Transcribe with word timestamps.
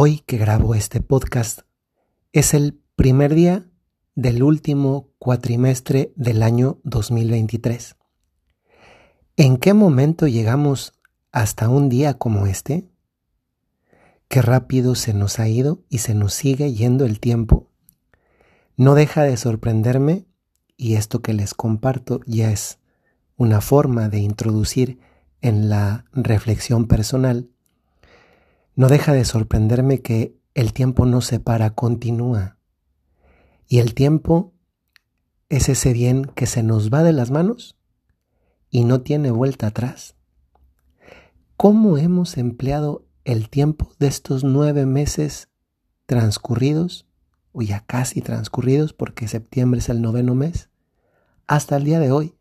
Hoy 0.00 0.20
que 0.26 0.38
grabo 0.38 0.76
este 0.76 1.00
podcast 1.00 1.62
es 2.32 2.54
el 2.54 2.80
primer 2.94 3.34
día 3.34 3.66
del 4.14 4.44
último 4.44 5.08
cuatrimestre 5.18 6.12
del 6.14 6.44
año 6.44 6.78
2023. 6.84 7.96
¿En 9.36 9.56
qué 9.56 9.74
momento 9.74 10.28
llegamos 10.28 10.94
hasta 11.32 11.68
un 11.68 11.88
día 11.88 12.14
como 12.14 12.46
este? 12.46 12.88
Qué 14.28 14.40
rápido 14.40 14.94
se 14.94 15.14
nos 15.14 15.40
ha 15.40 15.48
ido 15.48 15.82
y 15.88 15.98
se 15.98 16.14
nos 16.14 16.32
sigue 16.32 16.72
yendo 16.72 17.04
el 17.04 17.18
tiempo. 17.18 17.68
No 18.76 18.94
deja 18.94 19.24
de 19.24 19.36
sorprenderme 19.36 20.26
y 20.76 20.94
esto 20.94 21.22
que 21.22 21.32
les 21.32 21.54
comparto 21.54 22.20
ya 22.24 22.52
es 22.52 22.78
una 23.34 23.60
forma 23.60 24.08
de 24.08 24.20
introducir 24.20 25.00
en 25.40 25.68
la 25.68 26.04
reflexión 26.12 26.86
personal 26.86 27.50
no 28.78 28.86
deja 28.86 29.12
de 29.12 29.24
sorprenderme 29.24 30.02
que 30.02 30.38
el 30.54 30.72
tiempo 30.72 31.04
no 31.04 31.20
se 31.20 31.40
para, 31.40 31.70
continúa. 31.70 32.58
Y 33.66 33.80
el 33.80 33.92
tiempo 33.92 34.54
es 35.48 35.68
ese 35.68 35.92
bien 35.92 36.26
que 36.26 36.46
se 36.46 36.62
nos 36.62 36.88
va 36.88 37.02
de 37.02 37.12
las 37.12 37.32
manos 37.32 37.76
y 38.70 38.84
no 38.84 39.00
tiene 39.00 39.32
vuelta 39.32 39.66
atrás. 39.66 40.14
¿Cómo 41.56 41.98
hemos 41.98 42.38
empleado 42.38 43.04
el 43.24 43.48
tiempo 43.48 43.90
de 43.98 44.06
estos 44.06 44.44
nueve 44.44 44.86
meses 44.86 45.48
transcurridos, 46.06 47.08
o 47.50 47.62
ya 47.62 47.80
casi 47.84 48.22
transcurridos 48.22 48.92
porque 48.92 49.26
septiembre 49.26 49.80
es 49.80 49.88
el 49.88 50.00
noveno 50.00 50.36
mes, 50.36 50.70
hasta 51.48 51.78
el 51.78 51.82
día 51.82 51.98
de 51.98 52.12
hoy? 52.12 52.36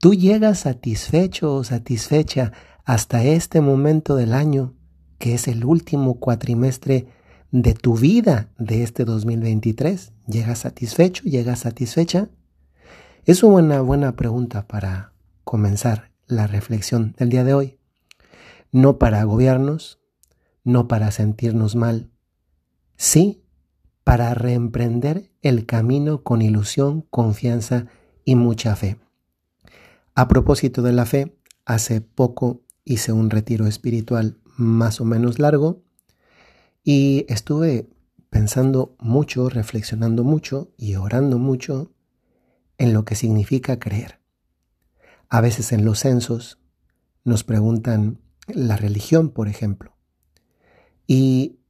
Tú 0.00 0.14
llegas 0.14 0.58
satisfecho 0.58 1.54
o 1.54 1.62
satisfecha 1.62 2.50
hasta 2.84 3.22
este 3.22 3.60
momento 3.60 4.16
del 4.16 4.32
año 4.32 4.74
que 5.22 5.34
es 5.34 5.46
el 5.46 5.64
último 5.64 6.18
cuatrimestre 6.18 7.06
de 7.52 7.74
tu 7.74 7.96
vida 7.96 8.48
de 8.58 8.82
este 8.82 9.04
2023. 9.04 10.12
¿Llegas 10.26 10.58
satisfecho? 10.58 11.22
¿Llegas 11.22 11.60
satisfecha? 11.60 12.28
Es 13.24 13.44
una 13.44 13.80
buena 13.82 14.16
pregunta 14.16 14.66
para 14.66 15.12
comenzar 15.44 16.10
la 16.26 16.48
reflexión 16.48 17.14
del 17.16 17.28
día 17.28 17.44
de 17.44 17.54
hoy. 17.54 17.78
No 18.72 18.98
para 18.98 19.20
agobiarnos, 19.20 20.00
no 20.64 20.88
para 20.88 21.12
sentirnos 21.12 21.76
mal, 21.76 22.10
sí 22.96 23.44
para 24.02 24.34
reemprender 24.34 25.30
el 25.40 25.66
camino 25.66 26.24
con 26.24 26.42
ilusión, 26.42 27.02
confianza 27.10 27.86
y 28.24 28.34
mucha 28.34 28.74
fe. 28.74 28.98
A 30.16 30.26
propósito 30.26 30.82
de 30.82 30.92
la 30.92 31.06
fe, 31.06 31.38
hace 31.64 32.00
poco 32.00 32.64
hice 32.84 33.12
un 33.12 33.30
retiro 33.30 33.68
espiritual 33.68 34.41
más 34.56 35.00
o 35.00 35.04
menos 35.04 35.38
largo 35.38 35.82
y 36.84 37.24
estuve 37.28 37.88
pensando 38.30 38.96
mucho, 38.98 39.48
reflexionando 39.48 40.24
mucho 40.24 40.72
y 40.76 40.96
orando 40.96 41.38
mucho 41.38 41.92
en 42.78 42.92
lo 42.92 43.04
que 43.04 43.14
significa 43.14 43.78
creer. 43.78 44.20
A 45.28 45.40
veces 45.40 45.72
en 45.72 45.84
los 45.84 46.00
censos 46.00 46.58
nos 47.24 47.44
preguntan 47.44 48.20
la 48.48 48.76
religión, 48.76 49.30
por 49.30 49.48
ejemplo. 49.48 49.96
Y 51.06 51.60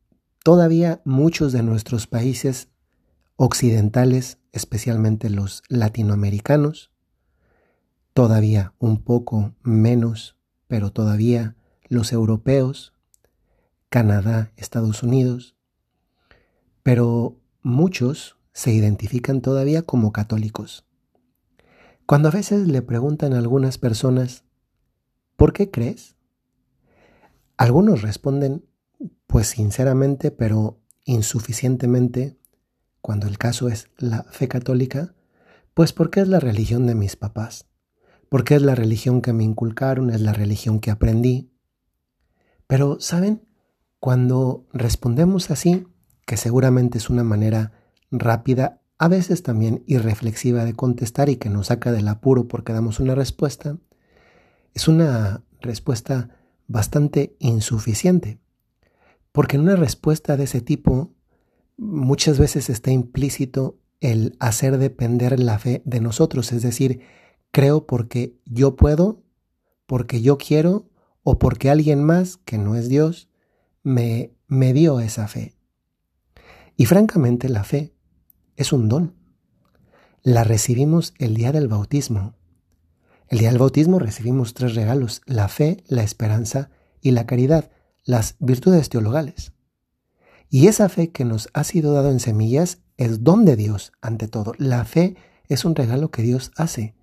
todavía 0.44 1.02
muchos 1.04 1.52
de 1.52 1.62
nuestros 1.62 2.06
países 2.06 2.68
occidentales, 3.36 4.38
especialmente 4.52 5.30
los 5.30 5.62
latinoamericanos, 5.68 6.90
todavía 8.14 8.74
un 8.78 9.02
poco 9.02 9.54
menos, 9.62 10.36
pero 10.68 10.92
todavía 10.92 11.56
los 11.92 12.12
europeos, 12.12 12.94
Canadá, 13.90 14.50
Estados 14.56 15.02
Unidos, 15.02 15.56
pero 16.82 17.38
muchos 17.60 18.38
se 18.54 18.72
identifican 18.72 19.42
todavía 19.42 19.82
como 19.82 20.10
católicos. 20.10 20.86
Cuando 22.06 22.28
a 22.28 22.32
veces 22.32 22.66
le 22.66 22.80
preguntan 22.80 23.34
a 23.34 23.38
algunas 23.38 23.76
personas, 23.76 24.44
¿por 25.36 25.52
qué 25.52 25.70
crees? 25.70 26.16
Algunos 27.58 28.00
responden, 28.00 28.64
pues 29.26 29.48
sinceramente, 29.48 30.30
pero 30.30 30.80
insuficientemente, 31.04 32.38
cuando 33.02 33.26
el 33.26 33.36
caso 33.36 33.68
es 33.68 33.90
la 33.98 34.24
fe 34.24 34.48
católica, 34.48 35.14
pues 35.74 35.92
porque 35.92 36.20
es 36.20 36.28
la 36.28 36.40
religión 36.40 36.86
de 36.86 36.94
mis 36.94 37.16
papás, 37.16 37.66
porque 38.30 38.54
es 38.54 38.62
la 38.62 38.74
religión 38.74 39.20
que 39.20 39.34
me 39.34 39.44
inculcaron, 39.44 40.08
es 40.08 40.22
la 40.22 40.32
religión 40.32 40.80
que 40.80 40.90
aprendí, 40.90 41.51
pero, 42.72 42.98
¿saben? 43.00 43.42
Cuando 44.00 44.66
respondemos 44.72 45.50
así, 45.50 45.86
que 46.24 46.38
seguramente 46.38 46.96
es 46.96 47.10
una 47.10 47.22
manera 47.22 47.72
rápida, 48.10 48.80
a 48.96 49.08
veces 49.08 49.42
también 49.42 49.84
irreflexiva 49.86 50.64
de 50.64 50.72
contestar 50.72 51.28
y 51.28 51.36
que 51.36 51.50
nos 51.50 51.66
saca 51.66 51.92
del 51.92 52.08
apuro 52.08 52.48
porque 52.48 52.72
damos 52.72 52.98
una 52.98 53.14
respuesta, 53.14 53.76
es 54.72 54.88
una 54.88 55.44
respuesta 55.60 56.30
bastante 56.66 57.36
insuficiente. 57.40 58.38
Porque 59.32 59.56
en 59.56 59.64
una 59.64 59.76
respuesta 59.76 60.38
de 60.38 60.44
ese 60.44 60.62
tipo 60.62 61.12
muchas 61.76 62.38
veces 62.38 62.70
está 62.70 62.90
implícito 62.90 63.76
el 64.00 64.34
hacer 64.40 64.78
depender 64.78 65.38
la 65.40 65.58
fe 65.58 65.82
de 65.84 66.00
nosotros, 66.00 66.52
es 66.52 66.62
decir, 66.62 67.02
creo 67.50 67.86
porque 67.86 68.38
yo 68.46 68.76
puedo, 68.76 69.22
porque 69.84 70.22
yo 70.22 70.38
quiero 70.38 70.88
o 71.22 71.38
porque 71.38 71.70
alguien 71.70 72.02
más, 72.02 72.36
que 72.36 72.58
no 72.58 72.76
es 72.76 72.88
Dios, 72.88 73.28
me, 73.82 74.32
me 74.48 74.72
dio 74.72 75.00
esa 75.00 75.28
fe. 75.28 75.54
Y 76.76 76.86
francamente 76.86 77.48
la 77.48 77.64
fe 77.64 77.94
es 78.56 78.72
un 78.72 78.88
don. 78.88 79.14
La 80.22 80.44
recibimos 80.44 81.14
el 81.18 81.34
día 81.34 81.52
del 81.52 81.68
bautismo. 81.68 82.34
El 83.28 83.38
día 83.38 83.48
del 83.48 83.58
bautismo 83.58 83.98
recibimos 83.98 84.54
tres 84.54 84.74
regalos, 84.74 85.22
la 85.26 85.48
fe, 85.48 85.82
la 85.86 86.02
esperanza 86.02 86.70
y 87.00 87.12
la 87.12 87.26
caridad, 87.26 87.70
las 88.04 88.36
virtudes 88.38 88.88
teologales. 88.88 89.52
Y 90.48 90.66
esa 90.66 90.88
fe 90.88 91.12
que 91.12 91.24
nos 91.24 91.48
ha 91.54 91.64
sido 91.64 91.94
dado 91.94 92.10
en 92.10 92.20
semillas 92.20 92.82
es 92.98 93.24
don 93.24 93.44
de 93.44 93.56
Dios 93.56 93.92
ante 94.00 94.28
todo. 94.28 94.52
La 94.58 94.84
fe 94.84 95.16
es 95.48 95.64
un 95.64 95.74
regalo 95.74 96.10
que 96.10 96.22
Dios 96.22 96.50
hace. 96.56 96.94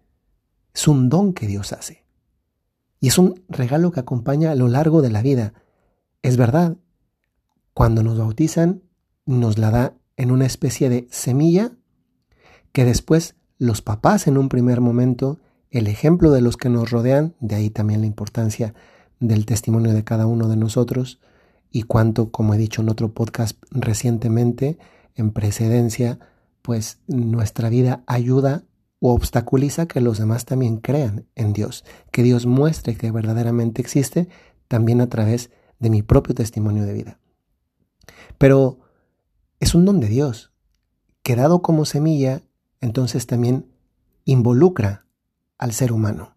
Es 0.73 0.87
un 0.87 1.09
don 1.09 1.33
que 1.33 1.47
Dios 1.47 1.73
hace. 1.73 2.05
Y 2.99 3.07
es 3.07 3.17
un 3.17 3.43
regalo 3.47 3.91
que 3.91 3.99
acompaña 3.99 4.51
a 4.51 4.55
lo 4.55 4.67
largo 4.67 5.01
de 5.01 5.09
la 5.09 5.21
vida. 5.21 5.53
Es 6.21 6.37
verdad, 6.37 6.77
cuando 7.73 8.03
nos 8.03 8.17
bautizan, 8.17 8.83
nos 9.25 9.57
la 9.57 9.71
da 9.71 9.93
en 10.17 10.31
una 10.31 10.45
especie 10.45 10.89
de 10.89 11.07
semilla 11.11 11.71
que 12.73 12.83
después 12.83 13.35
los 13.57 13.81
papás 13.81 14.27
en 14.27 14.37
un 14.37 14.49
primer 14.49 14.81
momento, 14.81 15.39
el 15.71 15.87
ejemplo 15.87 16.31
de 16.31 16.41
los 16.41 16.57
que 16.57 16.69
nos 16.69 16.91
rodean, 16.91 17.35
de 17.39 17.55
ahí 17.55 17.69
también 17.69 18.01
la 18.01 18.07
importancia 18.07 18.73
del 19.19 19.45
testimonio 19.45 19.93
de 19.93 20.03
cada 20.03 20.25
uno 20.25 20.47
de 20.47 20.55
nosotros 20.55 21.19
y 21.71 21.83
cuánto, 21.83 22.31
como 22.31 22.53
he 22.53 22.57
dicho 22.57 22.81
en 22.81 22.89
otro 22.89 23.13
podcast 23.13 23.57
recientemente, 23.71 24.77
en 25.15 25.31
precedencia, 25.31 26.19
pues 26.61 26.99
nuestra 27.07 27.69
vida 27.69 28.03
ayuda 28.07 28.63
o 28.99 29.13
obstaculiza 29.13 29.87
que 29.87 30.01
los 30.01 30.17
demás 30.17 30.45
también 30.45 30.77
crean 30.77 31.25
en 31.35 31.53
Dios, 31.53 31.85
que 32.11 32.23
Dios 32.23 32.45
muestre 32.45 32.95
que 32.95 33.11
verdaderamente 33.11 33.81
existe 33.81 34.29
también 34.67 35.01
a 35.01 35.07
través 35.07 35.49
de 35.79 35.89
mi 35.89 36.01
propio 36.01 36.35
testimonio 36.35 36.85
de 36.85 36.93
vida. 36.93 37.19
Pero 38.37 38.79
es 39.59 39.75
un 39.75 39.85
don 39.85 39.99
de 39.99 40.07
Dios, 40.07 40.51
que 41.23 41.35
dado 41.35 41.61
como 41.61 41.85
semilla, 41.85 42.43
entonces 42.81 43.27
también 43.27 43.71
involucra 44.25 45.05
al 45.57 45.73
ser 45.73 45.91
humano. 45.91 46.35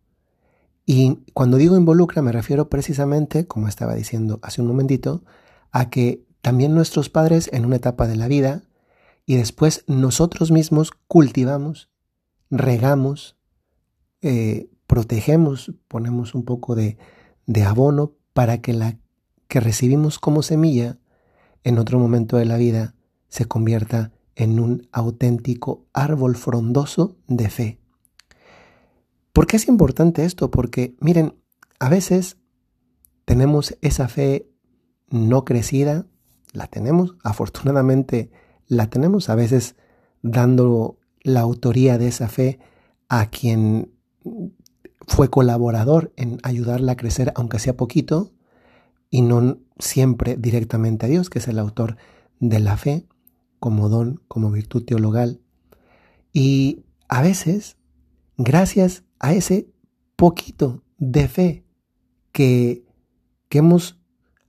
Y 0.84 1.24
cuando 1.32 1.56
digo 1.56 1.76
involucra 1.76 2.22
me 2.22 2.32
refiero 2.32 2.68
precisamente, 2.68 3.46
como 3.46 3.68
estaba 3.68 3.94
diciendo 3.94 4.40
hace 4.42 4.60
un 4.60 4.68
momentito, 4.68 5.24
a 5.70 5.90
que 5.90 6.26
también 6.40 6.74
nuestros 6.74 7.08
padres 7.08 7.48
en 7.52 7.64
una 7.64 7.76
etapa 7.76 8.06
de 8.06 8.16
la 8.16 8.28
vida 8.28 8.62
y 9.26 9.36
después 9.36 9.84
nosotros 9.86 10.50
mismos 10.50 10.90
cultivamos 11.06 11.91
regamos, 12.52 13.36
eh, 14.20 14.68
protegemos, 14.86 15.72
ponemos 15.88 16.34
un 16.34 16.44
poco 16.44 16.76
de, 16.76 16.98
de 17.46 17.64
abono 17.64 18.12
para 18.34 18.60
que 18.60 18.74
la 18.74 18.98
que 19.48 19.60
recibimos 19.60 20.18
como 20.18 20.42
semilla 20.42 20.98
en 21.64 21.78
otro 21.78 21.98
momento 21.98 22.36
de 22.36 22.44
la 22.44 22.56
vida 22.56 22.94
se 23.28 23.46
convierta 23.46 24.12
en 24.36 24.60
un 24.60 24.88
auténtico 24.92 25.86
árbol 25.92 26.36
frondoso 26.36 27.16
de 27.26 27.50
fe. 27.50 27.80
¿Por 29.32 29.46
qué 29.46 29.56
es 29.56 29.68
importante 29.68 30.24
esto? 30.24 30.50
Porque, 30.50 30.94
miren, 31.00 31.34
a 31.78 31.88
veces 31.88 32.36
tenemos 33.24 33.76
esa 33.80 34.08
fe 34.08 34.48
no 35.08 35.44
crecida, 35.44 36.06
la 36.52 36.66
tenemos, 36.66 37.16
afortunadamente 37.22 38.30
la 38.66 38.88
tenemos, 38.90 39.28
a 39.28 39.34
veces 39.34 39.76
dando 40.22 40.98
la 41.22 41.40
autoría 41.40 41.98
de 41.98 42.08
esa 42.08 42.28
fe 42.28 42.58
a 43.08 43.26
quien 43.30 43.92
fue 45.06 45.28
colaborador 45.28 46.12
en 46.16 46.38
ayudarla 46.42 46.92
a 46.92 46.96
crecer, 46.96 47.32
aunque 47.34 47.58
sea 47.58 47.76
poquito, 47.76 48.32
y 49.10 49.22
no 49.22 49.58
siempre 49.78 50.36
directamente 50.36 51.06
a 51.06 51.08
Dios, 51.08 51.28
que 51.28 51.38
es 51.38 51.48
el 51.48 51.58
autor 51.58 51.96
de 52.40 52.60
la 52.60 52.76
fe, 52.76 53.06
como 53.58 53.88
don, 53.88 54.22
como 54.28 54.50
virtud 54.50 54.84
teologal. 54.84 55.40
Y 56.32 56.84
a 57.08 57.22
veces, 57.22 57.76
gracias 58.38 59.04
a 59.20 59.34
ese 59.34 59.68
poquito 60.16 60.82
de 60.98 61.28
fe 61.28 61.66
que, 62.32 62.86
que 63.48 63.58
hemos 63.58 64.00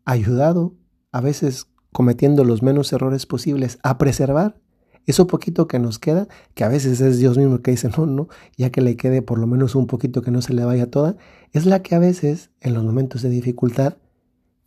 ayudado, 0.05 0.75
a 1.11 1.19
veces 1.19 1.67
cometiendo 1.91 2.43
los 2.43 2.63
menos 2.63 2.93
errores 2.93 3.25
posibles, 3.25 3.79
a 3.83 3.97
preservar 3.97 4.62
eso 5.05 5.27
poquito 5.27 5.67
que 5.67 5.79
nos 5.79 5.99
queda, 5.99 6.27
que 6.53 6.63
a 6.63 6.69
veces 6.69 7.01
es 7.01 7.17
Dios 7.17 7.37
mismo 7.37 7.61
que 7.61 7.71
dice, 7.71 7.89
no, 7.97 8.05
no, 8.05 8.29
ya 8.57 8.69
que 8.69 8.81
le 8.81 8.95
quede 8.95 9.21
por 9.21 9.37
lo 9.37 9.47
menos 9.47 9.75
un 9.75 9.87
poquito 9.87 10.21
que 10.21 10.31
no 10.31 10.41
se 10.41 10.53
le 10.53 10.63
vaya 10.63 10.89
toda, 10.89 11.17
es 11.51 11.65
la 11.65 11.81
que 11.81 11.95
a 11.95 11.99
veces, 11.99 12.51
en 12.61 12.73
los 12.73 12.83
momentos 12.83 13.21
de 13.21 13.29
dificultad, 13.29 13.97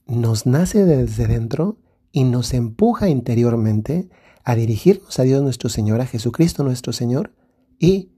nos 0.07 0.47
nace 0.47 0.85
desde 0.85 1.27
dentro 1.27 1.79
y 2.13 2.25
nos 2.25 2.55
empuja 2.55 3.09
interiormente 3.09 4.09
a 4.45 4.55
dirigirnos 4.55 5.19
a 5.19 5.25
Dios 5.25 5.43
nuestro 5.43 5.69
Señor, 5.69 6.01
a 6.01 6.07
Jesucristo 6.07 6.63
nuestro 6.63 6.93
Señor, 6.93 7.33
y 7.79 8.11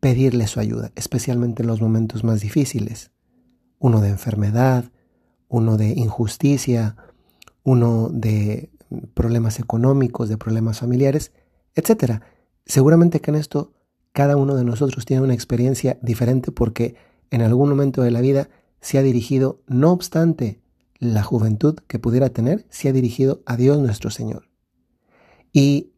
pedirle 0.00 0.46
su 0.46 0.60
ayuda, 0.60 0.92
especialmente 0.94 1.62
en 1.62 1.66
los 1.66 1.80
momentos 1.80 2.24
más 2.24 2.40
difíciles. 2.40 3.10
Uno 3.78 4.00
de 4.00 4.10
enfermedad, 4.10 4.84
uno 5.48 5.76
de 5.76 5.88
injusticia, 5.88 6.96
uno 7.62 8.08
de 8.10 8.70
problemas 9.14 9.58
económicos, 9.58 10.28
de 10.28 10.36
problemas 10.36 10.80
familiares, 10.80 11.32
etc. 11.74 12.22
Seguramente 12.66 13.20
que 13.20 13.30
en 13.30 13.36
esto 13.36 13.72
cada 14.12 14.36
uno 14.36 14.54
de 14.54 14.64
nosotros 14.64 15.04
tiene 15.04 15.22
una 15.22 15.34
experiencia 15.34 15.98
diferente 16.00 16.52
porque 16.52 16.94
en 17.30 17.42
algún 17.42 17.68
momento 17.68 18.02
de 18.02 18.10
la 18.10 18.20
vida 18.20 18.48
se 18.80 18.98
ha 18.98 19.02
dirigido, 19.02 19.60
no 19.66 19.92
obstante 19.92 20.60
la 20.98 21.22
juventud 21.22 21.78
que 21.86 21.98
pudiera 21.98 22.30
tener, 22.30 22.64
se 22.68 22.88
ha 22.88 22.92
dirigido 22.92 23.42
a 23.46 23.56
Dios 23.56 23.78
nuestro 23.78 24.10
Señor. 24.10 24.48
Y 25.52 25.92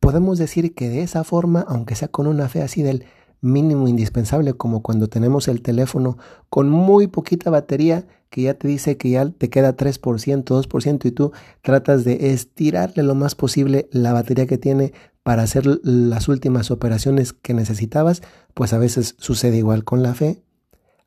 podemos 0.00 0.38
decir 0.38 0.74
que 0.74 0.88
de 0.88 1.02
esa 1.02 1.24
forma, 1.24 1.64
aunque 1.68 1.94
sea 1.94 2.08
con 2.08 2.26
una 2.26 2.48
fe 2.48 2.62
así 2.62 2.82
del 2.82 3.04
mínimo 3.40 3.88
indispensable, 3.88 4.54
como 4.54 4.82
cuando 4.82 5.08
tenemos 5.08 5.48
el 5.48 5.62
teléfono 5.62 6.18
con 6.48 6.70
muy 6.70 7.06
poquita 7.06 7.50
batería, 7.50 8.06
que 8.30 8.42
ya 8.42 8.54
te 8.54 8.68
dice 8.68 8.96
que 8.96 9.10
ya 9.10 9.28
te 9.30 9.50
queda 9.50 9.76
3%, 9.76 10.44
2%, 10.44 11.04
y 11.06 11.10
tú 11.10 11.32
tratas 11.62 12.04
de 12.04 12.32
estirarle 12.32 13.02
lo 13.02 13.14
más 13.14 13.34
posible 13.34 13.88
la 13.92 14.12
batería 14.12 14.46
que 14.46 14.58
tiene 14.58 14.92
para 15.22 15.42
hacer 15.42 15.66
las 15.82 16.28
últimas 16.28 16.70
operaciones 16.70 17.32
que 17.32 17.54
necesitabas, 17.54 18.22
pues 18.54 18.72
a 18.72 18.78
veces 18.78 19.16
sucede 19.18 19.56
igual 19.56 19.84
con 19.84 20.02
la 20.02 20.14
fe, 20.14 20.42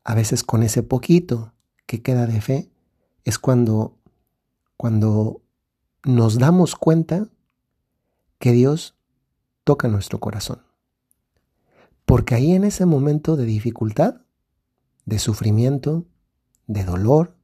a 0.04 0.14
veces 0.14 0.44
con 0.44 0.62
ese 0.62 0.82
poquito 0.82 1.54
que 1.86 2.02
queda 2.02 2.26
de 2.26 2.40
fe, 2.40 2.70
es 3.24 3.38
cuando, 3.38 3.96
cuando 4.76 5.42
nos 6.04 6.38
damos 6.38 6.74
cuenta 6.74 7.28
que 8.38 8.52
Dios 8.52 8.96
toca 9.64 9.88
nuestro 9.88 10.20
corazón. 10.20 10.62
Porque 12.04 12.34
ahí 12.34 12.52
en 12.52 12.64
ese 12.64 12.86
momento 12.86 13.36
de 13.36 13.44
dificultad, 13.44 14.22
de 15.04 15.18
sufrimiento, 15.18 16.06
de 16.70 16.84
dolor, 16.84 17.34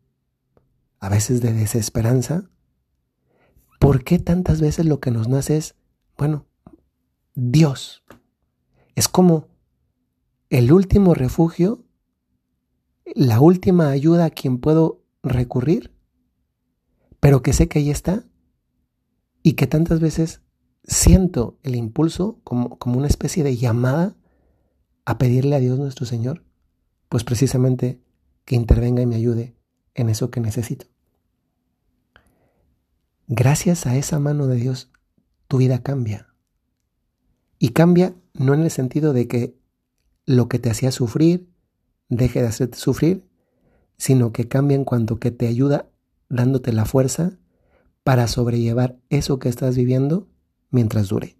a 1.00 1.08
veces 1.08 1.40
de 1.40 1.52
desesperanza, 1.52 2.48
¿por 3.80 4.04
qué 4.04 4.20
tantas 4.20 4.60
veces 4.60 4.86
lo 4.86 5.00
que 5.00 5.10
nos 5.10 5.26
nace 5.28 5.56
es, 5.56 5.74
bueno, 6.16 6.46
Dios? 7.34 8.04
Es 8.94 9.08
como 9.08 9.48
el 10.48 10.70
último 10.70 11.12
refugio, 11.12 11.84
la 13.04 13.40
última 13.40 13.88
ayuda 13.88 14.26
a 14.26 14.30
quien 14.30 14.58
puedo 14.58 15.02
recurrir, 15.24 15.92
pero 17.18 17.42
que 17.42 17.52
sé 17.52 17.66
que 17.66 17.80
ahí 17.80 17.90
está 17.90 18.24
y 19.42 19.54
que 19.54 19.66
tantas 19.66 19.98
veces 19.98 20.40
siento 20.84 21.58
el 21.64 21.74
impulso 21.74 22.38
como, 22.44 22.78
como 22.78 22.98
una 22.98 23.08
especie 23.08 23.42
de 23.42 23.56
llamada 23.56 24.14
a 25.04 25.18
pedirle 25.18 25.56
a 25.56 25.60
Dios 25.60 25.80
nuestro 25.80 26.06
Señor, 26.06 26.44
pues 27.08 27.24
precisamente 27.24 28.05
que 28.46 28.56
intervenga 28.56 29.02
y 29.02 29.06
me 29.06 29.16
ayude 29.16 29.54
en 29.94 30.08
eso 30.08 30.30
que 30.30 30.40
necesito. 30.40 30.86
Gracias 33.26 33.86
a 33.86 33.96
esa 33.96 34.18
mano 34.18 34.46
de 34.46 34.56
Dios, 34.56 34.90
tu 35.48 35.58
vida 35.58 35.82
cambia. 35.82 36.28
Y 37.58 37.70
cambia 37.70 38.14
no 38.32 38.54
en 38.54 38.62
el 38.62 38.70
sentido 38.70 39.12
de 39.12 39.28
que 39.28 39.58
lo 40.24 40.48
que 40.48 40.58
te 40.58 40.70
hacía 40.70 40.92
sufrir 40.92 41.50
deje 42.08 42.40
de 42.40 42.48
hacerte 42.48 42.78
sufrir, 42.78 43.26
sino 43.98 44.32
que 44.32 44.48
cambia 44.48 44.76
en 44.76 44.84
cuanto 44.84 45.18
que 45.18 45.30
te 45.30 45.48
ayuda 45.48 45.90
dándote 46.28 46.72
la 46.72 46.84
fuerza 46.84 47.38
para 48.04 48.28
sobrellevar 48.28 48.98
eso 49.08 49.38
que 49.38 49.48
estás 49.48 49.76
viviendo 49.76 50.28
mientras 50.70 51.08
dure. 51.08 51.36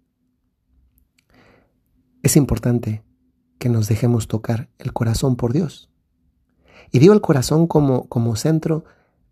Es 2.21 2.35
importante 2.35 3.03
que 3.59 3.69
nos 3.69 3.87
dejemos 3.87 4.27
tocar 4.27 4.69
el 4.77 4.91
corazón 4.91 5.37
por 5.37 5.53
Dios. 5.53 5.89
Y 6.91 6.99
digo 6.99 7.13
el 7.13 7.21
corazón 7.21 7.67
como, 7.67 8.07
como 8.07 8.35
centro 8.35 8.85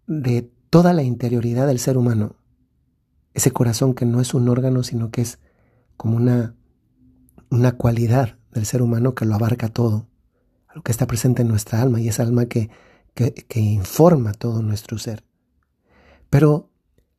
de 0.07 0.50
toda 0.69 0.94
la 0.94 1.04
interioridad 1.04 1.68
del 1.68 1.80
ser 1.80 1.98
humano. 1.98 2.36
Ese 3.34 3.52
corazón 3.52 3.94
que 3.94 4.06
no 4.06 4.22
es 4.22 4.34
un 4.34 4.50
órgano, 4.50 4.84
sino 4.84 5.12
que 5.12 5.22
es 5.22 5.40
como 5.98 6.18
una, 6.18 6.56
una 7.50 7.74
cualidad 7.74 8.38
del 8.52 8.66
ser 8.66 8.81
humano 8.81 9.16
que 9.16 9.25
lo 9.25 9.36
abarca 9.36 9.69
todo, 9.69 10.07
lo 10.74 10.81
que 10.81 10.92
está 10.92 11.07
presente 11.07 11.42
en 11.42 11.48
nuestra 11.48 11.81
alma 11.81 12.00
y 12.00 12.07
esa 12.07 12.24
alma 12.24 12.46
que, 12.46 12.69
que, 13.13 13.34
que 13.34 13.60
informa 13.60 14.34
todo 14.34 14.62
nuestro 14.62 14.98
ser. 14.98 15.24
Pero 16.30 16.69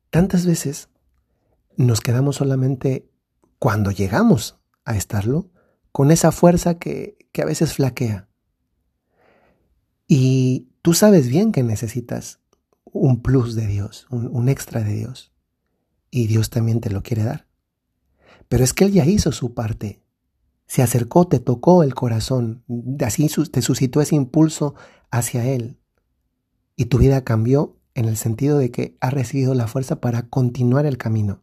tantas 0.09 0.45
veces 0.45 0.89
nos 1.75 2.01
quedamos 2.01 2.37
solamente 2.37 3.09
cuando 3.59 3.91
llegamos 3.91 4.59
a 4.85 4.95
estarlo 4.95 5.49
con 5.91 6.11
esa 6.11 6.31
fuerza 6.31 6.75
que, 6.75 7.17
que 7.31 7.41
a 7.41 7.45
veces 7.45 7.73
flaquea. 7.73 8.26
Y 10.07 10.69
tú 10.81 10.93
sabes 10.93 11.27
bien 11.27 11.51
que 11.51 11.63
necesitas 11.63 12.39
un 12.85 13.21
plus 13.21 13.55
de 13.55 13.67
Dios, 13.67 14.07
un, 14.09 14.49
extra 14.49 14.81
de 14.81 14.93
Dios. 14.93 15.33
Y 16.09 16.27
Dios 16.27 16.49
también 16.49 16.79
te 16.79 16.89
lo 16.89 17.03
quiere 17.03 17.23
dar. 17.23 17.47
Pero 18.47 18.63
es 18.63 18.73
que 18.73 18.85
Él 18.85 18.93
ya 18.93 19.05
hizo 19.05 19.31
su 19.31 19.53
parte. 19.53 20.01
Se 20.65 20.81
acercó, 20.81 21.27
te 21.27 21.39
tocó 21.39 21.83
el 21.83 21.93
corazón, 21.93 22.63
así 23.05 23.29
te 23.51 23.61
suscitó 23.61 24.01
ese 24.01 24.15
impulso 24.15 24.75
hacia 25.11 25.45
Él. 25.45 25.77
Y 26.75 26.85
tu 26.85 26.97
vida 26.97 27.23
cambió 27.23 27.77
en 27.93 28.05
el 28.05 28.15
sentido 28.15 28.57
de 28.57 28.71
que 28.71 28.95
has 29.01 29.13
recibido 29.13 29.53
la 29.53 29.67
fuerza 29.67 29.99
para 29.99 30.23
continuar 30.23 30.85
el 30.85 30.97
camino. 30.97 31.41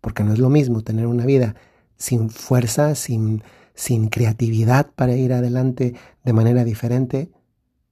Porque 0.00 0.24
no 0.24 0.32
es 0.32 0.38
lo 0.38 0.48
mismo 0.48 0.82
tener 0.82 1.06
una 1.06 1.26
vida 1.26 1.54
sin 1.96 2.30
fuerza, 2.30 2.94
sin, 2.94 3.42
sin 3.74 4.08
creatividad 4.08 4.90
para 4.94 5.14
ir 5.14 5.32
adelante 5.32 5.94
de 6.24 6.32
manera 6.32 6.64
diferente, 6.64 7.30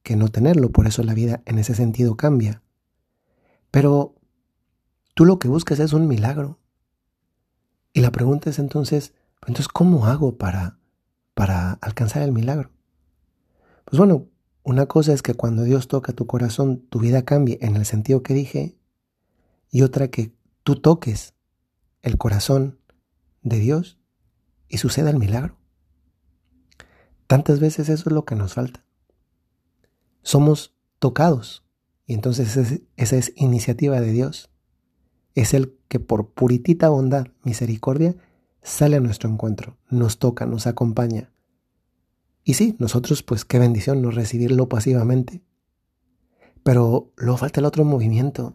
que 0.03 0.17
no 0.17 0.29
tenerlo. 0.29 0.71
Por 0.71 0.87
eso 0.87 1.03
la 1.03 1.15
vida 1.15 1.43
en 1.47 1.59
ese 1.59 1.75
sentido 1.75 2.17
cambia. 2.17 2.63
Pero 3.71 4.15
tú 5.15 5.25
lo 5.25 5.39
que 5.39 5.49
buscas 5.49 5.79
es 5.81 5.93
un 5.93 6.09
milagro. 6.09 6.59
Y 7.93 8.01
la 8.01 8.13
pregunta 8.13 8.51
es 8.51 8.59
entonces, 8.59 9.15
entonces, 9.47 9.69
¿cómo 9.69 10.07
hago 10.07 10.37
para, 10.37 10.79
para 11.35 11.73
alcanzar 11.81 12.23
el 12.23 12.33
milagro? 12.33 12.71
Pues 13.85 13.99
bueno, 13.99 14.29
una 14.63 14.87
cosa 14.87 15.13
es 15.13 15.23
que 15.23 15.35
cuando 15.35 15.63
Dios 15.63 15.89
toca 15.89 16.13
tu 16.13 16.27
corazón, 16.27 16.87
tu 16.91 16.99
vida 17.01 17.25
cambie 17.25 17.59
en 17.63 17.77
el 17.77 17.87
sentido 17.87 18.23
que 18.23 18.35
dije, 18.35 18.77
y 19.71 19.83
otra 19.83 20.09
que 20.09 20.35
tú 20.63 20.77
toques 20.77 21.35
el 22.03 22.19
corazón 22.19 22.79
de 23.43 23.59
Dios 23.59 23.99
y 24.69 24.79
suceda 24.79 25.11
el 25.11 25.19
milagro. 25.19 25.57
Tantas 27.27 27.61
veces 27.61 27.89
eso 27.89 28.09
es 28.09 28.13
lo 28.13 28.25
que 28.25 28.35
nos 28.35 28.55
falta. 28.55 28.85
Somos 30.29 30.75
tocados 30.99 31.65
y 32.05 32.13
entonces 32.13 32.83
esa 32.99 33.17
es 33.17 33.33
iniciativa 33.35 33.99
de 33.99 34.13
Dios. 34.13 34.51
Es 35.35 35.55
el 35.55 35.75
que 35.89 36.01
por 36.01 36.33
puritita 36.35 36.91
bondad, 36.91 37.29
misericordia, 37.45 38.15
sale 38.61 38.97
a 38.97 39.01
nuestro 39.01 39.31
encuentro, 39.31 39.79
nos 39.89 40.19
toca, 40.19 40.45
nos 40.45 40.67
acompaña, 40.67 41.33
y 42.45 42.55
sí, 42.55 42.77
nosotros 42.79 43.23
pues 43.23 43.47
qué 43.47 43.59
bendición 43.59 44.03
no 44.03 44.11
recibirlo 44.11 44.69
pasivamente. 44.69 45.41
Pero 46.63 47.11
luego 47.17 47.39
falta 47.39 47.61
el 47.61 47.65
otro 47.67 47.87
movimiento, 47.87 48.55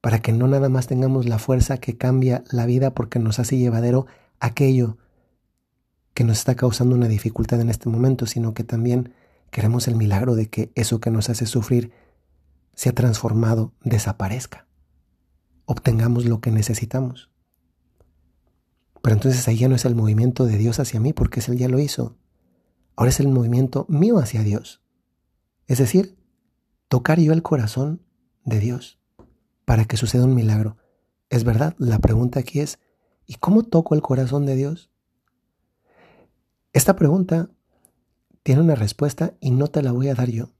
para 0.00 0.20
que 0.20 0.32
no 0.32 0.46
nada 0.46 0.68
más 0.68 0.86
tengamos 0.86 1.26
la 1.26 1.40
fuerza 1.40 1.78
que 1.78 1.96
cambia 1.96 2.44
la 2.52 2.66
vida 2.66 2.94
porque 2.94 3.18
nos 3.18 3.40
hace 3.40 3.58
llevadero 3.58 4.06
aquello 4.38 4.96
que 6.12 6.22
nos 6.22 6.38
está 6.38 6.54
causando 6.54 6.94
una 6.94 7.08
dificultad 7.08 7.60
en 7.60 7.70
este 7.70 7.88
momento, 7.88 8.26
sino 8.26 8.54
que 8.54 8.62
también 8.62 9.12
queremos 9.54 9.86
el 9.86 9.94
milagro 9.94 10.34
de 10.34 10.50
que 10.50 10.72
eso 10.74 10.98
que 10.98 11.12
nos 11.12 11.30
hace 11.30 11.46
sufrir 11.46 11.92
sea 12.74 12.92
transformado, 12.92 13.72
desaparezca, 13.84 14.66
obtengamos 15.64 16.24
lo 16.24 16.40
que 16.40 16.50
necesitamos. 16.50 17.30
Pero 19.00 19.14
entonces 19.14 19.46
ahí 19.46 19.56
ya 19.56 19.68
no 19.68 19.76
es 19.76 19.84
el 19.84 19.94
movimiento 19.94 20.44
de 20.44 20.58
Dios 20.58 20.80
hacia 20.80 20.98
mí, 20.98 21.12
porque 21.12 21.40
Él 21.46 21.56
ya 21.56 21.68
lo 21.68 21.78
hizo. 21.78 22.16
Ahora 22.96 23.10
es 23.10 23.20
el 23.20 23.28
movimiento 23.28 23.86
mío 23.88 24.18
hacia 24.18 24.42
Dios. 24.42 24.82
Es 25.68 25.78
decir, 25.78 26.18
tocar 26.88 27.20
yo 27.20 27.32
el 27.32 27.42
corazón 27.42 28.02
de 28.44 28.58
Dios. 28.58 28.98
para 29.64 29.84
que 29.84 29.96
suceda 29.96 30.24
un 30.24 30.34
milagro. 30.34 30.78
Es 31.30 31.44
verdad, 31.44 31.76
la 31.78 32.00
pregunta 32.00 32.40
aquí 32.40 32.58
es, 32.58 32.80
¿y 33.24 33.36
cómo 33.36 33.62
toco 33.62 33.94
el 33.94 34.02
corazón 34.02 34.46
de 34.46 34.56
Dios? 34.56 34.90
Esta 36.72 36.96
pregunta 36.96 37.50
tiene 38.44 38.60
una 38.60 38.76
respuesta 38.76 39.34
y 39.40 39.50
no 39.50 39.66
te 39.66 39.82
la 39.82 39.90
voy 39.90 40.08
a 40.08 40.14
dar 40.14 40.30
yo. 40.30 40.50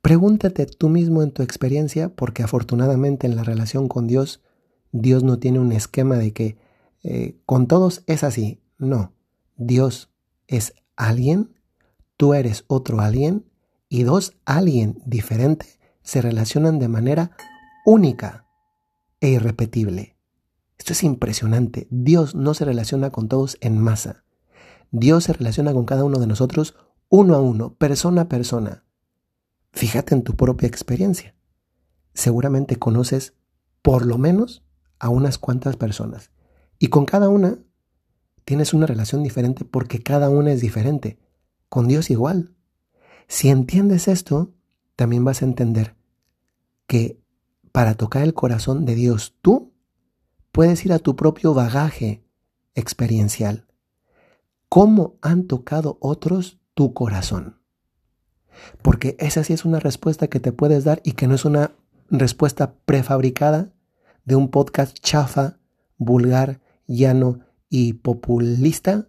Pregúntate 0.00 0.64
tú 0.64 0.88
mismo 0.88 1.22
en 1.22 1.32
tu 1.32 1.42
experiencia, 1.42 2.08
porque 2.08 2.42
afortunadamente 2.42 3.26
en 3.26 3.36
la 3.36 3.44
relación 3.44 3.88
con 3.88 4.06
Dios, 4.06 4.40
Dios 4.92 5.22
no 5.22 5.38
tiene 5.38 5.58
un 5.58 5.72
esquema 5.72 6.16
de 6.16 6.32
que 6.32 6.56
eh, 7.02 7.36
con 7.44 7.66
todos 7.66 8.02
es 8.06 8.24
así. 8.24 8.62
No, 8.78 9.12
Dios 9.56 10.10
es 10.46 10.72
alguien, 10.96 11.54
tú 12.16 12.32
eres 12.32 12.64
otro 12.66 13.00
alguien 13.00 13.44
y 13.90 14.04
dos 14.04 14.36
alguien 14.46 15.02
diferente 15.04 15.66
se 16.02 16.22
relacionan 16.22 16.78
de 16.78 16.88
manera 16.88 17.32
única 17.84 18.46
e 19.20 19.30
irrepetible. 19.30 20.16
Esto 20.78 20.94
es 20.94 21.02
impresionante. 21.02 21.86
Dios 21.90 22.34
no 22.34 22.54
se 22.54 22.64
relaciona 22.64 23.10
con 23.10 23.28
todos 23.28 23.58
en 23.60 23.78
masa. 23.78 24.24
Dios 24.90 25.24
se 25.24 25.32
relaciona 25.32 25.72
con 25.72 25.84
cada 25.84 26.04
uno 26.04 26.18
de 26.18 26.26
nosotros 26.26 26.74
uno 27.08 27.34
a 27.34 27.40
uno, 27.40 27.74
persona 27.74 28.22
a 28.22 28.28
persona. 28.28 28.84
Fíjate 29.72 30.14
en 30.14 30.22
tu 30.22 30.36
propia 30.36 30.68
experiencia. 30.68 31.34
Seguramente 32.14 32.76
conoces 32.76 33.34
por 33.82 34.06
lo 34.06 34.18
menos 34.18 34.64
a 34.98 35.08
unas 35.08 35.38
cuantas 35.38 35.76
personas. 35.76 36.30
Y 36.78 36.88
con 36.88 37.04
cada 37.04 37.28
una 37.28 37.58
tienes 38.44 38.74
una 38.74 38.86
relación 38.86 39.22
diferente 39.22 39.64
porque 39.64 40.02
cada 40.02 40.30
una 40.30 40.52
es 40.52 40.60
diferente. 40.60 41.18
Con 41.68 41.88
Dios 41.88 42.10
igual. 42.10 42.54
Si 43.28 43.48
entiendes 43.48 44.08
esto, 44.08 44.52
también 44.96 45.24
vas 45.24 45.42
a 45.42 45.44
entender 45.44 45.96
que 46.86 47.20
para 47.72 47.94
tocar 47.94 48.22
el 48.22 48.34
corazón 48.34 48.84
de 48.84 48.94
Dios 48.94 49.36
tú 49.40 49.72
puedes 50.52 50.84
ir 50.84 50.92
a 50.92 50.98
tu 50.98 51.14
propio 51.16 51.54
bagaje 51.54 52.24
experiencial. 52.74 53.69
¿Cómo 54.70 55.18
han 55.20 55.48
tocado 55.48 55.98
otros 56.00 56.60
tu 56.72 56.94
corazón? 56.94 57.60
Porque 58.80 59.16
esa 59.18 59.44
sí 59.44 59.52
es 59.52 59.66
una 59.66 59.80
respuesta 59.80 60.28
que 60.28 60.40
te 60.40 60.52
puedes 60.52 60.84
dar 60.84 61.02
y 61.04 61.12
que 61.12 61.26
no 61.26 61.34
es 61.34 61.44
una 61.44 61.72
respuesta 62.08 62.76
prefabricada 62.86 63.72
de 64.24 64.36
un 64.36 64.48
podcast 64.48 64.96
chafa, 65.00 65.58
vulgar, 65.98 66.60
llano 66.86 67.40
y 67.68 67.94
populista 67.94 69.08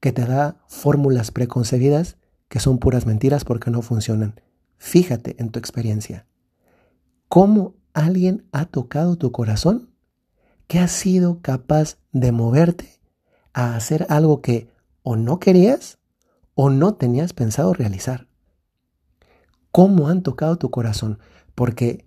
que 0.00 0.12
te 0.12 0.24
da 0.24 0.56
fórmulas 0.66 1.30
preconcebidas 1.30 2.16
que 2.48 2.58
son 2.58 2.78
puras 2.78 3.06
mentiras 3.06 3.44
porque 3.44 3.70
no 3.70 3.82
funcionan. 3.82 4.40
Fíjate 4.78 5.36
en 5.38 5.50
tu 5.50 5.58
experiencia. 5.58 6.26
¿Cómo 7.28 7.74
alguien 7.92 8.48
ha 8.50 8.64
tocado 8.64 9.16
tu 9.16 9.30
corazón? 9.30 9.92
que 10.72 10.78
ha 10.78 10.88
sido 10.88 11.42
capaz 11.42 11.98
de 12.12 12.32
moverte 12.32 12.88
a 13.52 13.76
hacer 13.76 14.06
algo 14.08 14.40
que 14.40 14.71
o 15.02 15.16
no 15.16 15.38
querías 15.38 15.98
o 16.54 16.70
no 16.70 16.94
tenías 16.94 17.32
pensado 17.32 17.72
realizar? 17.74 18.28
¿Cómo 19.70 20.08
han 20.08 20.22
tocado 20.22 20.56
tu 20.56 20.70
corazón? 20.70 21.18
Porque 21.54 22.06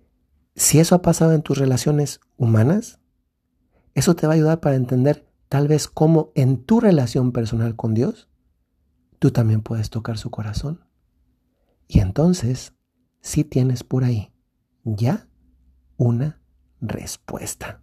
si 0.54 0.78
eso 0.78 0.94
ha 0.94 1.02
pasado 1.02 1.32
en 1.32 1.42
tus 1.42 1.58
relaciones 1.58 2.20
humanas, 2.36 2.98
eso 3.94 4.14
te 4.14 4.26
va 4.26 4.34
a 4.34 4.36
ayudar 4.36 4.60
para 4.60 4.76
entender 4.76 5.26
tal 5.48 5.68
vez 5.68 5.88
cómo 5.88 6.32
en 6.34 6.64
tu 6.64 6.80
relación 6.80 7.32
personal 7.32 7.76
con 7.76 7.94
Dios, 7.94 8.28
tú 9.18 9.30
también 9.30 9.62
puedes 9.62 9.90
tocar 9.90 10.18
su 10.18 10.30
corazón. 10.30 10.84
Y 11.88 12.00
entonces, 12.00 12.72
si 13.20 13.44
tienes 13.44 13.84
por 13.84 14.04
ahí 14.04 14.32
ya 14.84 15.28
una 15.96 16.40
respuesta. 16.80 17.82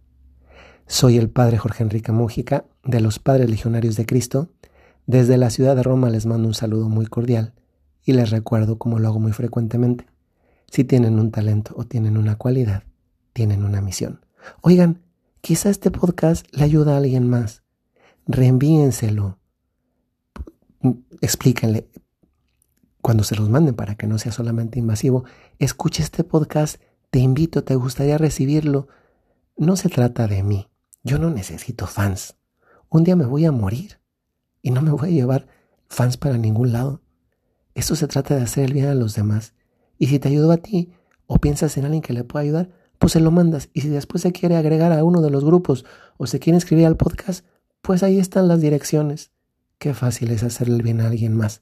Soy 0.86 1.16
el 1.16 1.30
Padre 1.30 1.58
Jorge 1.58 1.82
Enrique 1.82 2.12
Mújica 2.12 2.66
de 2.84 3.00
los 3.00 3.18
Padres 3.18 3.48
Legionarios 3.48 3.96
de 3.96 4.06
Cristo. 4.06 4.50
Desde 5.06 5.36
la 5.36 5.50
ciudad 5.50 5.76
de 5.76 5.82
Roma 5.82 6.08
les 6.08 6.24
mando 6.24 6.48
un 6.48 6.54
saludo 6.54 6.88
muy 6.88 7.06
cordial 7.06 7.52
y 8.04 8.14
les 8.14 8.30
recuerdo, 8.30 8.78
como 8.78 8.98
lo 8.98 9.08
hago 9.08 9.20
muy 9.20 9.32
frecuentemente, 9.32 10.06
si 10.70 10.84
tienen 10.84 11.18
un 11.18 11.30
talento 11.30 11.74
o 11.76 11.84
tienen 11.84 12.16
una 12.16 12.36
cualidad, 12.36 12.84
tienen 13.34 13.64
una 13.64 13.82
misión. 13.82 14.24
Oigan, 14.62 15.02
quizá 15.42 15.68
este 15.68 15.90
podcast 15.90 16.46
le 16.52 16.64
ayuda 16.64 16.94
a 16.94 16.96
alguien 16.98 17.28
más. 17.28 17.62
Reenvíenselo. 18.26 19.38
Explíquenle. 21.20 21.88
Cuando 23.02 23.24
se 23.24 23.36
los 23.36 23.50
manden 23.50 23.74
para 23.74 23.96
que 23.96 24.06
no 24.06 24.18
sea 24.18 24.32
solamente 24.32 24.78
invasivo, 24.78 25.24
escuche 25.58 26.02
este 26.02 26.24
podcast, 26.24 26.80
te 27.10 27.18
invito, 27.18 27.62
te 27.62 27.74
gustaría 27.74 28.16
recibirlo. 28.16 28.88
No 29.58 29.76
se 29.76 29.90
trata 29.90 30.26
de 30.26 30.42
mí. 30.42 30.68
Yo 31.02 31.18
no 31.18 31.28
necesito 31.28 31.86
fans. 31.86 32.36
Un 32.88 33.04
día 33.04 33.16
me 33.16 33.26
voy 33.26 33.44
a 33.44 33.52
morir 33.52 33.98
y 34.64 34.70
no 34.70 34.82
me 34.82 34.90
voy 34.90 35.08
a 35.08 35.12
llevar 35.12 35.46
fans 35.88 36.16
para 36.16 36.38
ningún 36.38 36.72
lado. 36.72 37.02
Esto 37.74 37.94
se 37.94 38.08
trata 38.08 38.34
de 38.34 38.42
hacer 38.42 38.64
el 38.64 38.72
bien 38.72 38.86
a 38.86 38.94
los 38.94 39.14
demás 39.14 39.52
y 39.98 40.06
si 40.06 40.18
te 40.18 40.28
ayudó 40.28 40.50
a 40.50 40.56
ti 40.56 40.90
o 41.26 41.38
piensas 41.38 41.76
en 41.76 41.84
alguien 41.84 42.02
que 42.02 42.14
le 42.14 42.24
pueda 42.24 42.42
ayudar, 42.42 42.70
pues 42.98 43.12
se 43.12 43.20
lo 43.20 43.30
mandas. 43.30 43.68
Y 43.74 43.82
si 43.82 43.88
después 43.88 44.22
se 44.22 44.32
quiere 44.32 44.56
agregar 44.56 44.90
a 44.92 45.04
uno 45.04 45.20
de 45.20 45.30
los 45.30 45.44
grupos 45.44 45.84
o 46.16 46.26
se 46.26 46.40
quiere 46.40 46.56
inscribir 46.56 46.86
al 46.86 46.96
podcast, 46.96 47.44
pues 47.82 48.02
ahí 48.02 48.18
están 48.18 48.48
las 48.48 48.62
direcciones. 48.62 49.32
Qué 49.78 49.92
fácil 49.92 50.30
es 50.30 50.42
hacerle 50.42 50.76
el 50.76 50.82
bien 50.82 51.02
a 51.02 51.08
alguien 51.08 51.36
más. 51.36 51.60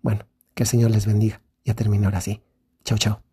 Bueno, 0.00 0.26
que 0.54 0.62
el 0.62 0.68
Señor 0.68 0.92
les 0.92 1.06
bendiga. 1.06 1.42
Ya 1.64 1.74
termino 1.74 2.06
ahora 2.06 2.20
sí. 2.20 2.40
Chao, 2.84 2.98
chao. 2.98 3.23